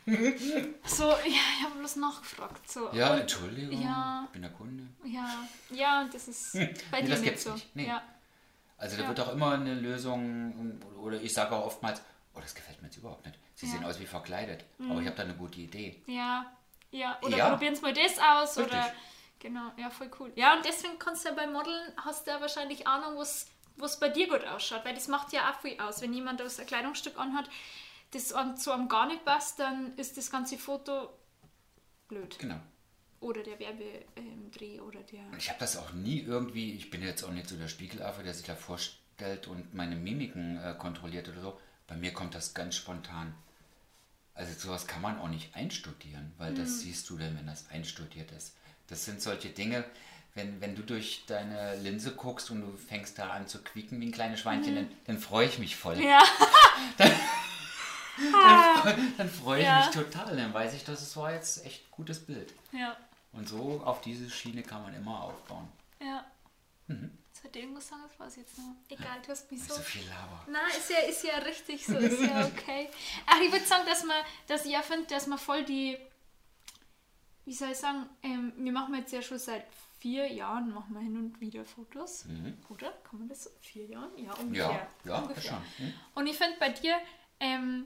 [0.05, 2.69] so, ja, ich habe bloß nachgefragt.
[2.69, 2.89] So.
[2.93, 4.23] Ja, und, Entschuldigung, ja.
[4.25, 4.83] ich bin der Kunde.
[5.05, 6.53] ja, ja, und das ist
[6.91, 7.53] bei Nee, dir nicht so.
[7.53, 7.75] nicht.
[7.75, 7.87] Nee.
[7.87, 8.01] Ja.
[8.77, 9.07] Also da Ja.
[9.09, 12.01] wird auch immer eine Lösung oder ich sage auch oftmals,
[12.33, 13.37] oh, das gefällt mir jetzt überhaupt nicht.
[13.55, 13.73] Sie Ja.
[13.73, 14.63] sehen aus wie verkleidet.
[14.89, 16.01] Aber ich habe da eine gute Idee.
[16.07, 16.45] Ja,
[16.91, 17.17] ja.
[17.21, 17.49] Oder Ja.
[17.49, 18.57] probieren Sie mal das aus.
[18.57, 18.77] Richtig.
[18.77, 18.93] Oder
[19.39, 20.31] genau, ja, voll cool.
[20.35, 23.97] Ja, und deswegen kannst du ja beim Modeln, hast du ja wahrscheinlich Ahnung, was was
[23.97, 26.01] bei dir gut ausschaut, weil das macht ja auch viel aus.
[26.01, 27.49] Wenn jemand das Kleidungsstück anhat,
[28.11, 31.09] das an- zu einem gar nicht passt, dann ist das ganze Foto
[32.07, 32.37] blöd.
[32.39, 32.59] Genau.
[33.21, 35.21] Oder der Werbedreh oder der.
[35.37, 38.33] Ich habe das auch nie irgendwie, ich bin jetzt auch nicht so der Spiegelaffe, der
[38.33, 41.59] sich da vorstellt und meine Mimiken äh, kontrolliert oder so.
[41.87, 43.33] Bei mir kommt das ganz spontan.
[44.35, 48.31] Also sowas kann man auch nicht einstudieren, weil das siehst du dann, wenn das einstudiert
[48.31, 48.55] ist.
[48.87, 49.83] Das sind solche Dinge,
[50.33, 54.05] wenn, wenn du durch deine Linse guckst und du fängst da an zu quieken wie
[54.05, 55.99] ein kleines Schweinchen, dann, dann freue ich mich voll.
[56.01, 56.21] Ja,
[56.97, 57.11] Dann,
[59.17, 59.77] dann freue ich Ja.
[59.85, 60.35] mich total.
[60.35, 62.53] Dann weiß ich, dass es war jetzt echt ein gutes Bild.
[62.71, 62.95] ja,
[63.33, 65.67] Und so auf diese Schiene kann man immer aufbauen.
[65.99, 66.25] ja.
[66.87, 68.73] Jetzt hat irgendwas sagen, das weiß ich jetzt noch.
[68.89, 69.75] Egal, du hast mich so.
[69.75, 70.43] So viel Laber.
[70.51, 72.89] Nein, ist ja, ist ja richtig so, ist ja okay.
[73.27, 75.97] Ach, ich würde sagen, dass man, dass ich ja finde, dass man voll die,
[77.45, 79.65] wie soll ich sagen, ähm, wir machen jetzt ja schon seit
[79.99, 82.25] vier Jahren, machen wir hin und wieder Fotos.
[82.69, 82.91] Oder?
[83.07, 83.49] Kann man das so?
[83.61, 84.09] Vier Jahren?
[84.17, 84.67] Ja, ungefähr.
[84.67, 85.09] Mhm.
[85.09, 85.43] Ja, ja, ungefähr.
[85.51, 85.61] schon.
[85.85, 85.93] Hm?
[86.15, 86.95] Und ich finde bei dir,
[87.39, 87.85] ähm,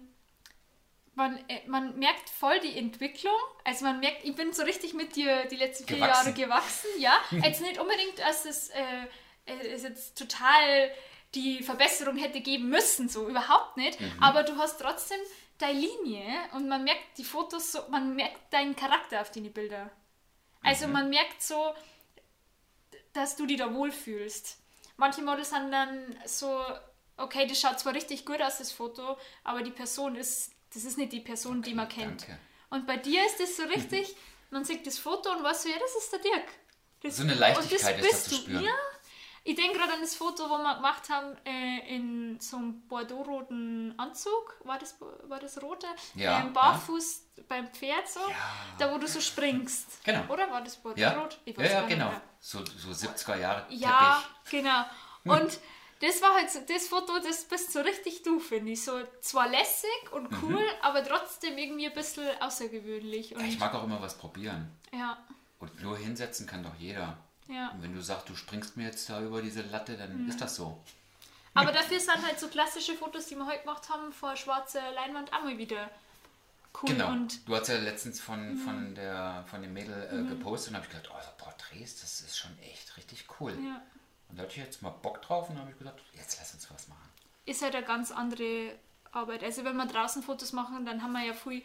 [1.16, 3.36] man, äh, man merkt voll die Entwicklung.
[3.64, 6.26] Also man merkt, ich bin so richtig mit dir die letzten vier Gewachsen.
[6.28, 7.14] Jahre gewachsen, ja.
[7.44, 9.08] Jetzt nicht unbedingt, dass es, äh,
[9.46, 10.92] es jetzt total
[11.36, 13.98] die Verbesserung hätte geben müssen, so überhaupt nicht.
[14.22, 15.20] Aber du hast trotzdem
[15.58, 19.92] deine Linie und man merkt die Fotos so, man merkt deinen Charakter auf deine Bilder.
[20.62, 21.74] Also man merkt so,
[23.14, 24.60] dass du dich da wohlfühlst.
[24.98, 26.64] Manche Models sind dann so,
[27.18, 30.98] okay, das schaut zwar richtig gut aus, das Foto, aber die Person ist, das ist
[30.98, 32.22] nicht die Person, die man kennt.
[32.22, 32.40] danke.
[32.70, 34.16] Und bei dir ist das so richtig,
[34.50, 36.48] man sieht das Foto und weiß so, ja, das ist der Dirk.
[37.02, 38.36] Das, So eine und Leichtigkeit das ist da bist zu du.
[38.42, 38.64] spüren.
[38.64, 38.72] Ja.
[39.46, 43.94] Ich denke gerade an das Foto, wo wir gemacht haben äh, in so einem bordeaux-roten
[44.00, 44.56] Anzug.
[44.64, 44.96] War das,
[45.28, 45.86] war das rote?
[46.16, 48.22] Ja, Ähm, barfuß beim Pferd so.
[48.22, 48.36] Ja.
[48.80, 50.04] Da, wo du so springst.
[50.06, 50.24] Genau.
[50.32, 50.82] Oder war das Ja,
[51.12, 51.40] bordeaux-rot?
[51.46, 52.14] Ja, ja nicht genau.
[52.40, 54.64] So, so 70er Jahre Ja, Teppich.
[54.64, 54.86] genau.
[55.26, 55.60] Und
[56.04, 58.84] das war halt so, das Foto, das bist so richtig du, finde ich.
[58.84, 63.36] So zwar lässig und cool, aber trotzdem irgendwie ein bisschen außergewöhnlich.
[63.36, 63.46] Mhm.
[63.46, 64.70] Ich mag auch immer was probieren.
[64.92, 65.18] ja,
[65.60, 67.18] Und nur hinsetzen kann doch jeder.
[67.48, 67.70] ja.
[67.70, 70.56] Und wenn du sagst, du springst mir jetzt da über diese Latte, dann ist das
[70.56, 70.82] so.
[71.56, 75.32] Aber dafür sind halt so klassische Fotos, die wir heute gemacht haben, vor schwarzer Leinwand
[75.34, 75.90] auch mal wieder
[76.82, 76.90] cool.
[76.90, 77.10] Genau.
[77.10, 77.46] Und Mhm.
[77.46, 80.92] du hast ja letztens von, von, der, von dem Mädel äh, gepostet und habe ich
[80.98, 83.52] gedacht, oh, Porträts, das ist schon echt richtig cool.
[83.64, 83.82] ja,
[84.34, 86.68] Und da hatte ich jetzt mal Bock drauf und habe ich gesagt, jetzt lass uns
[86.72, 87.08] was machen.
[87.46, 88.74] ist halt eine ganz andere
[89.12, 89.44] Arbeit.
[89.44, 91.62] Also wenn wir draußen Fotos machen, dann haben wir ja viel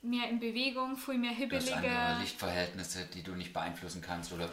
[0.00, 2.18] mehr in Bewegung, viel mehr Du hast andere hibbeliger.
[2.20, 4.48] Lichtverhältnisse, die du nicht beeinflussen kannst oder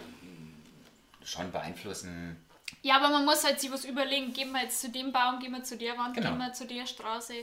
[1.24, 2.36] schon beeinflussen.
[2.82, 4.34] Ja, aber man muss halt sich was überlegen.
[4.34, 6.32] Gehen wir jetzt zu dem Baum, gehen wir zu der Wand, Genau.
[6.32, 7.34] gehen wir zu der Straße.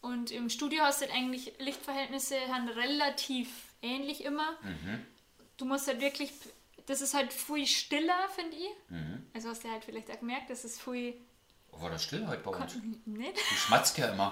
[0.00, 2.34] Und im Studio hast du halt eigentlich Lichtverhältnisse
[2.74, 3.48] relativ
[3.80, 4.50] ähnlich immer.
[4.62, 5.06] Mhm.
[5.56, 6.32] Du musst halt wirklich,
[6.86, 8.68] das ist halt viel stiller, finde ich.
[8.90, 9.26] Mhm.
[9.34, 11.14] Also hast du halt vielleicht auch gemerkt, das ist viel
[11.74, 12.76] Oh, war das still heute bei uns?
[13.06, 13.34] nicht.
[13.34, 14.30] Du schmatzt ja immer.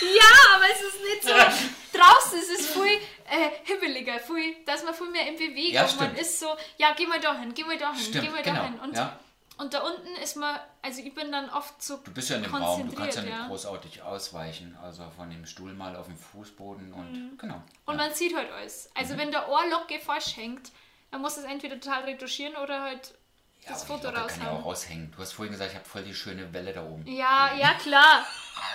[0.00, 1.98] Ja, aber es ist nicht so.
[1.98, 2.96] Draußen ist es viel
[3.28, 5.72] äh, hibbeliger, viel, dass man viel mehr in Bewegung.
[5.72, 6.18] Ja, man stimmt.
[6.20, 6.46] ist so,
[6.78, 8.78] ja, geh mal dahin, geh mal dahin, Stimmt, geh mal genau, dahin.
[8.78, 9.18] Und, ja.
[9.58, 12.44] und da unten ist man, also ich bin dann oft so Du bist ja in
[12.44, 13.48] dem Raum, du kannst ja nicht ja.
[13.48, 14.76] großartig ausweichen.
[14.80, 17.56] Also von dem Stuhl mal auf den Fußboden und genau.
[17.56, 17.62] Mhm.
[17.86, 18.04] Und ja.
[18.06, 18.90] man sieht halt alles.
[18.94, 19.18] Also Mhm.
[19.18, 20.70] wenn der Ohrlocke falsch hängt,
[21.10, 23.14] dann muss es entweder total retuschieren oder halt
[23.62, 24.64] ja, das Foto Locke kann ja auch raushauen.
[24.64, 25.10] raushängen.
[25.12, 27.06] Du hast vorhin gesagt, ich habe voll die schöne Welle da oben.
[27.06, 28.24] Ja, ja, klar.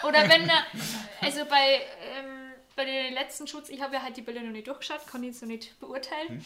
[0.03, 0.63] Oder wenn der,
[1.21, 4.67] also bei, ähm, bei den letzten Shoots, ich habe ja halt die Bilder noch nicht
[4.67, 6.27] durchgeschaut, kann ich noch nicht beurteilen.
[6.29, 6.45] Hm.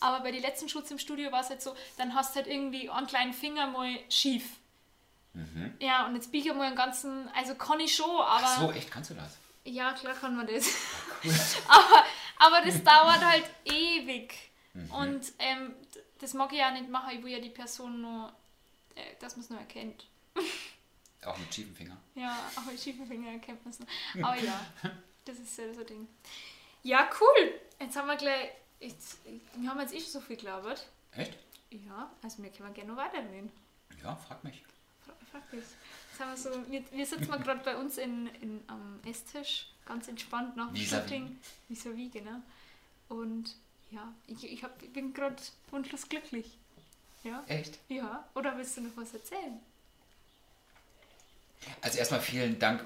[0.00, 2.46] Aber bei den letzten Shoots im Studio war es halt so, dann hast du halt
[2.46, 4.44] irgendwie einen kleinen Finger mal schief.
[5.34, 5.74] Mhm.
[5.78, 8.44] Ja, und jetzt biege ich mal einen ganzen, also kann ich schon, aber.
[8.44, 9.38] Ach so, echt, kannst du das?
[9.64, 10.66] Ja, klar kann man das.
[11.22, 11.34] Cool.
[11.68, 12.04] aber,
[12.38, 14.49] aber das dauert halt ewig.
[14.74, 14.90] Mhm.
[14.92, 15.74] Und ähm,
[16.18, 18.32] das mag ich ja nicht machen, ich will ja die Person nur,
[18.94, 20.06] äh, dass man es nur erkennt.
[21.24, 21.96] Auch mit schiefen Finger.
[22.14, 23.88] Ja, auch mit schiefen Finger erkennt man es nur.
[24.26, 24.58] Aber ja,
[25.26, 26.08] das ist ja so ein Ding.
[26.82, 27.60] Ja, cool.
[27.78, 29.18] Jetzt haben wir gleich, jetzt,
[29.54, 30.86] wir haben jetzt eh schon so viel gelabert.
[31.12, 31.36] Echt?
[31.70, 33.50] Ja, also wir können gerne noch weiterreden.
[34.02, 34.62] Ja, frag mich.
[35.04, 35.60] Fra- Frag dich.
[35.60, 39.66] Jetzt haben wir so, wir, wir sitzen mal gerade bei uns in, in, am Esstisch,
[39.84, 40.82] ganz entspannt nach dem.
[40.82, 41.38] Shooting.
[41.68, 42.40] Vis-à-vis, genau.
[43.10, 43.54] Und
[43.90, 45.36] ja, ich, ich, hab, bin gerade
[45.70, 46.56] wunschlos glücklich.
[47.24, 47.42] Ja?
[47.48, 47.78] Echt?
[47.88, 48.24] Ja.
[48.34, 49.60] Oder willst du noch was erzählen?
[51.82, 52.82] Also erstmal vielen Dank,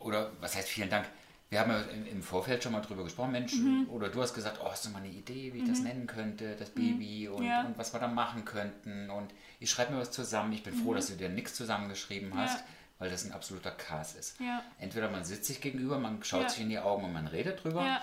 [0.00, 1.06] oder was heißt vielen Dank?
[1.50, 3.88] Wir haben ja im, Vorfeld schon mal drüber gesprochen, Mensch, Mhm.
[3.88, 6.56] oder du hast gesagt, oh, hast du mal eine Idee, wie ich das nennen könnte,
[6.56, 7.46] das Baby und, Mhm.
[7.48, 7.64] Ja.
[7.64, 10.52] und was wir da machen könnten und ich schreibe mir was zusammen.
[10.52, 12.64] Ich bin froh, dass du dir nichts zusammengeschrieben hast, Ja.
[12.98, 14.38] weil das ein absoluter Chaos ist.
[14.40, 14.62] Ja.
[14.78, 18.02] Entweder man sitzt sich gegenüber, man schaut sich in die Augen und man redet drüber.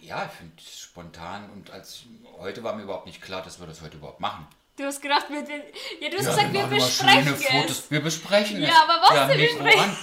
[0.00, 0.26] Ja.
[0.26, 2.04] Ich finde es spontan und als
[2.38, 4.46] heute war mir überhaupt nicht klar, dass wir das heute überhaupt machen.
[4.76, 7.44] Du hast gedacht, wir, ja, du hast Ja, gesagt, wir besprechen es.
[7.46, 7.90] Fotos.
[7.90, 8.68] Wir besprechen es.
[8.68, 9.90] Ja, aber was ja, denn Mikro besprechen?
[9.90, 9.96] an.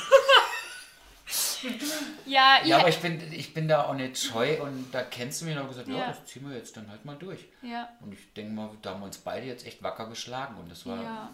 [2.25, 5.45] Ja, Ja, aber ich bin, ich bin da auch nicht scheu und da kennst du
[5.45, 5.95] mich noch gesagt, ja.
[5.97, 6.07] Ja.
[6.07, 7.45] das ziehen wir jetzt dann halt mal durch.
[7.61, 10.69] ja, Und ich denke mal, da haben wir uns beide jetzt echt wacker geschlagen und
[10.71, 11.29] das war, ja.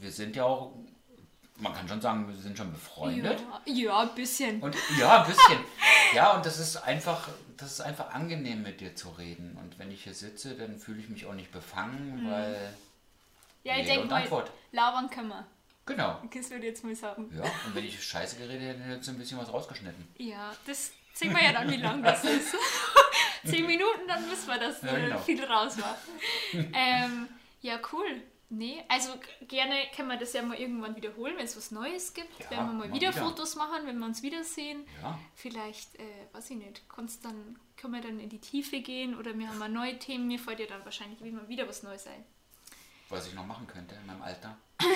[0.00, 0.72] wir sind ja auch,
[1.60, 3.40] man kann schon sagen, wir sind schon befreundet.
[3.66, 4.60] Ja, ja, ein bisschen.
[4.60, 5.58] Und ja, ein bisschen.
[6.14, 9.56] ja, und das ist einfach, das ist einfach angenehm mit dir zu reden.
[9.60, 12.74] Und wenn ich hier sitze, dann fühle ich mich auch nicht befangen, weil
[13.62, 14.26] ja, ich denke mal,
[14.72, 15.46] labern können wir.
[15.86, 16.20] genau.
[16.32, 17.30] Das würde ich jetzt mal sagen.
[17.36, 20.08] Ja, und wenn ich Scheiße geredet hätte, hätte ich jetzt ein bisschen was rausgeschnitten.
[20.16, 22.54] Ja, das sehen wir ja dann, wie lang das ist.
[23.44, 25.18] Zehn Minuten, dann wissen wir, dass Ja, äh, genau.
[25.18, 25.96] viel raus war.
[26.74, 27.28] ähm,
[27.62, 28.22] ja, cool.
[28.52, 29.10] Nee, also
[29.46, 32.36] gerne können wir das ja mal irgendwann wiederholen, wenn es was Neues gibt.
[32.40, 33.24] Ja, wenn wir mal mal wieder, wieder.
[33.24, 34.84] Fotos machen, wenn wir uns wiedersehen.
[35.00, 35.16] Ja.
[35.36, 39.38] Vielleicht, äh, weiß ich nicht, kannst dann, können wir dann in die Tiefe gehen oder
[39.38, 40.26] wir haben mal neue Themen.
[40.26, 42.24] Mir fällt ja dann wahrscheinlich immer wieder was Neues ein.
[43.08, 44.56] Was ich noch machen könnte in meinem Alter.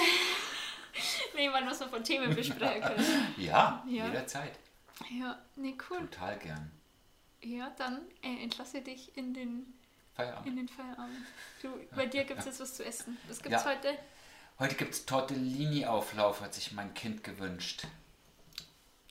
[1.34, 3.34] Nee, wann was wir von Themen besprechen können.
[3.36, 4.06] Ja, Ja.
[4.06, 4.52] jederzeit.
[5.10, 5.98] Ja, nee, cool.
[6.08, 6.70] Total gern.
[7.42, 9.74] Ja, dann äh, entlasse dich in den,
[10.14, 10.46] Feierabend.
[10.46, 11.26] in den Feierabend.
[11.62, 13.16] Du, bei dir gibt es jetzt was zu essen.
[13.28, 13.70] Was gibt es Ja.
[13.70, 13.96] heute?
[14.58, 17.86] Heute gibt es Tortellini-Auflauf, hat sich mein Kind gewünscht.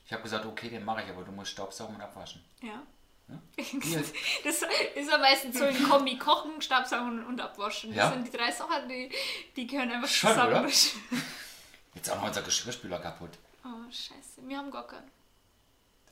[0.06, 2.44] Ich habe gesagt, okay, den mache ich, aber du musst Staubsaugen und abwaschen.
[2.62, 2.82] Ja.
[3.28, 4.04] Deal.
[4.44, 4.62] Das
[4.96, 7.90] ist ja meistens so ein Kombi kochen, Stabsaugen und abwaschen.
[7.92, 8.12] Das Ja.
[8.12, 9.10] sind die drei Sachen, die,
[9.56, 10.52] die gehören einfach Schon, zusammen.
[10.52, 10.68] oder?
[11.96, 13.32] Jetzt auch noch unser Geschirrspüler kaputt.
[13.66, 14.42] Oh, scheiße.
[14.48, 15.10] Wir haben gar keinen.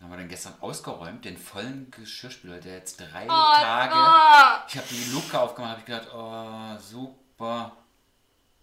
[0.01, 3.93] Den haben wir dann gestern ausgeräumt, den vollen Geschirrspüler, der jetzt drei Oh, Tage.
[3.93, 4.65] oh.
[4.67, 7.77] Ich habe die Luke aufgemacht, habe ich gedacht, oh, super.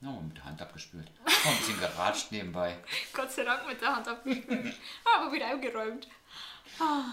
[0.00, 1.08] Na, mit der Hand abgespült.
[1.24, 2.76] Oh, ein bisschen geratscht nebenbei.
[3.12, 4.74] Gott sei Dank mit der Hand abgespült.
[5.16, 6.08] Aber wieder aufgeräumt.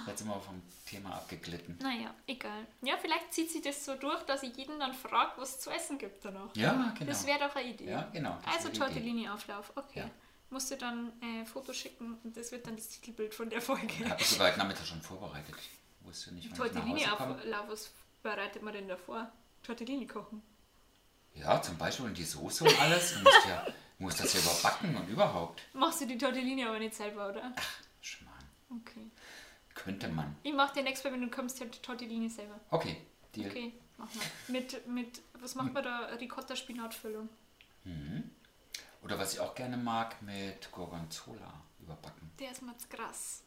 [0.08, 1.78] Jetzt sind wir vom Thema abgeglitten.
[1.82, 2.66] Naja, egal.
[2.82, 5.70] Ja, vielleicht zieht sich das so durch, dass ich jeden dann frage, was es zu
[5.72, 6.50] essen gibt danach.
[6.56, 7.10] Ja, genau.
[7.12, 7.90] Das wäre doch eine Idee.
[7.92, 8.70] Ja, genau, Also.
[8.70, 10.00] Tortellini-Auflauf, okay.
[10.02, 10.10] Ja.
[10.50, 14.10] Musst du dann äh, Fotos schicken und das wird dann das Titelbild von der Folge.
[14.10, 15.56] Habe ich sogar heute Nachmittag schon vorbereitet.
[16.02, 16.96] Wusste nicht, wann ich nach Hause.
[17.08, 19.32] Tortellini-Auflauf, was bereitet man denn davor?
[19.64, 20.42] Tortellini kochen.
[21.34, 23.14] Ja, zum Beispiel und die Soße und alles.
[23.14, 23.66] Du musst, ja,
[24.00, 25.62] musst das ja überbacken und überhaupt.
[25.74, 27.54] Machst du die Tortellini aber nicht selber, oder?
[28.02, 28.46] Schmarrn.
[28.70, 29.10] Okay.
[29.74, 30.36] Könnte man.
[30.44, 32.60] Ich mach dir nächstes Mal, wenn du kommst, die Tortellini selber.
[32.70, 32.98] Okay,
[33.36, 33.50] Deal.
[33.50, 34.26] Okay, mach mal.
[34.48, 36.06] Mit, mit, was macht man da?
[36.20, 37.28] Ricotta-Spinatfüllung.
[39.06, 42.32] Oder was ich auch gerne mag, mit Gorgonzola überbacken.
[42.40, 43.44] Der ist mal zu krass.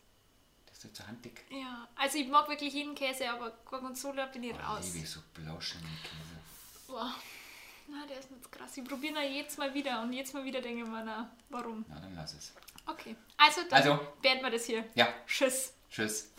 [0.66, 1.44] Das ist so handdick.
[1.50, 4.84] Ja, also ich mag wirklich jeden Käse, aber Gorgonzola bin ich Oh, raus.
[4.94, 6.38] liebe ich so Blauschimmel-Käse.
[6.86, 7.12] Boah.
[7.88, 8.76] Na, der ist mir zu krass.
[8.76, 11.84] Ich probiere ihn jedes Mal wieder und jedes Mal wieder denke ich mir, na, warum?
[11.88, 12.52] Na, dann lass es.
[12.86, 13.98] Okay, also dann Also.
[14.22, 14.84] beenden wir das hier.
[14.94, 15.72] Ja, Tschüss.
[15.90, 16.30] tschüss.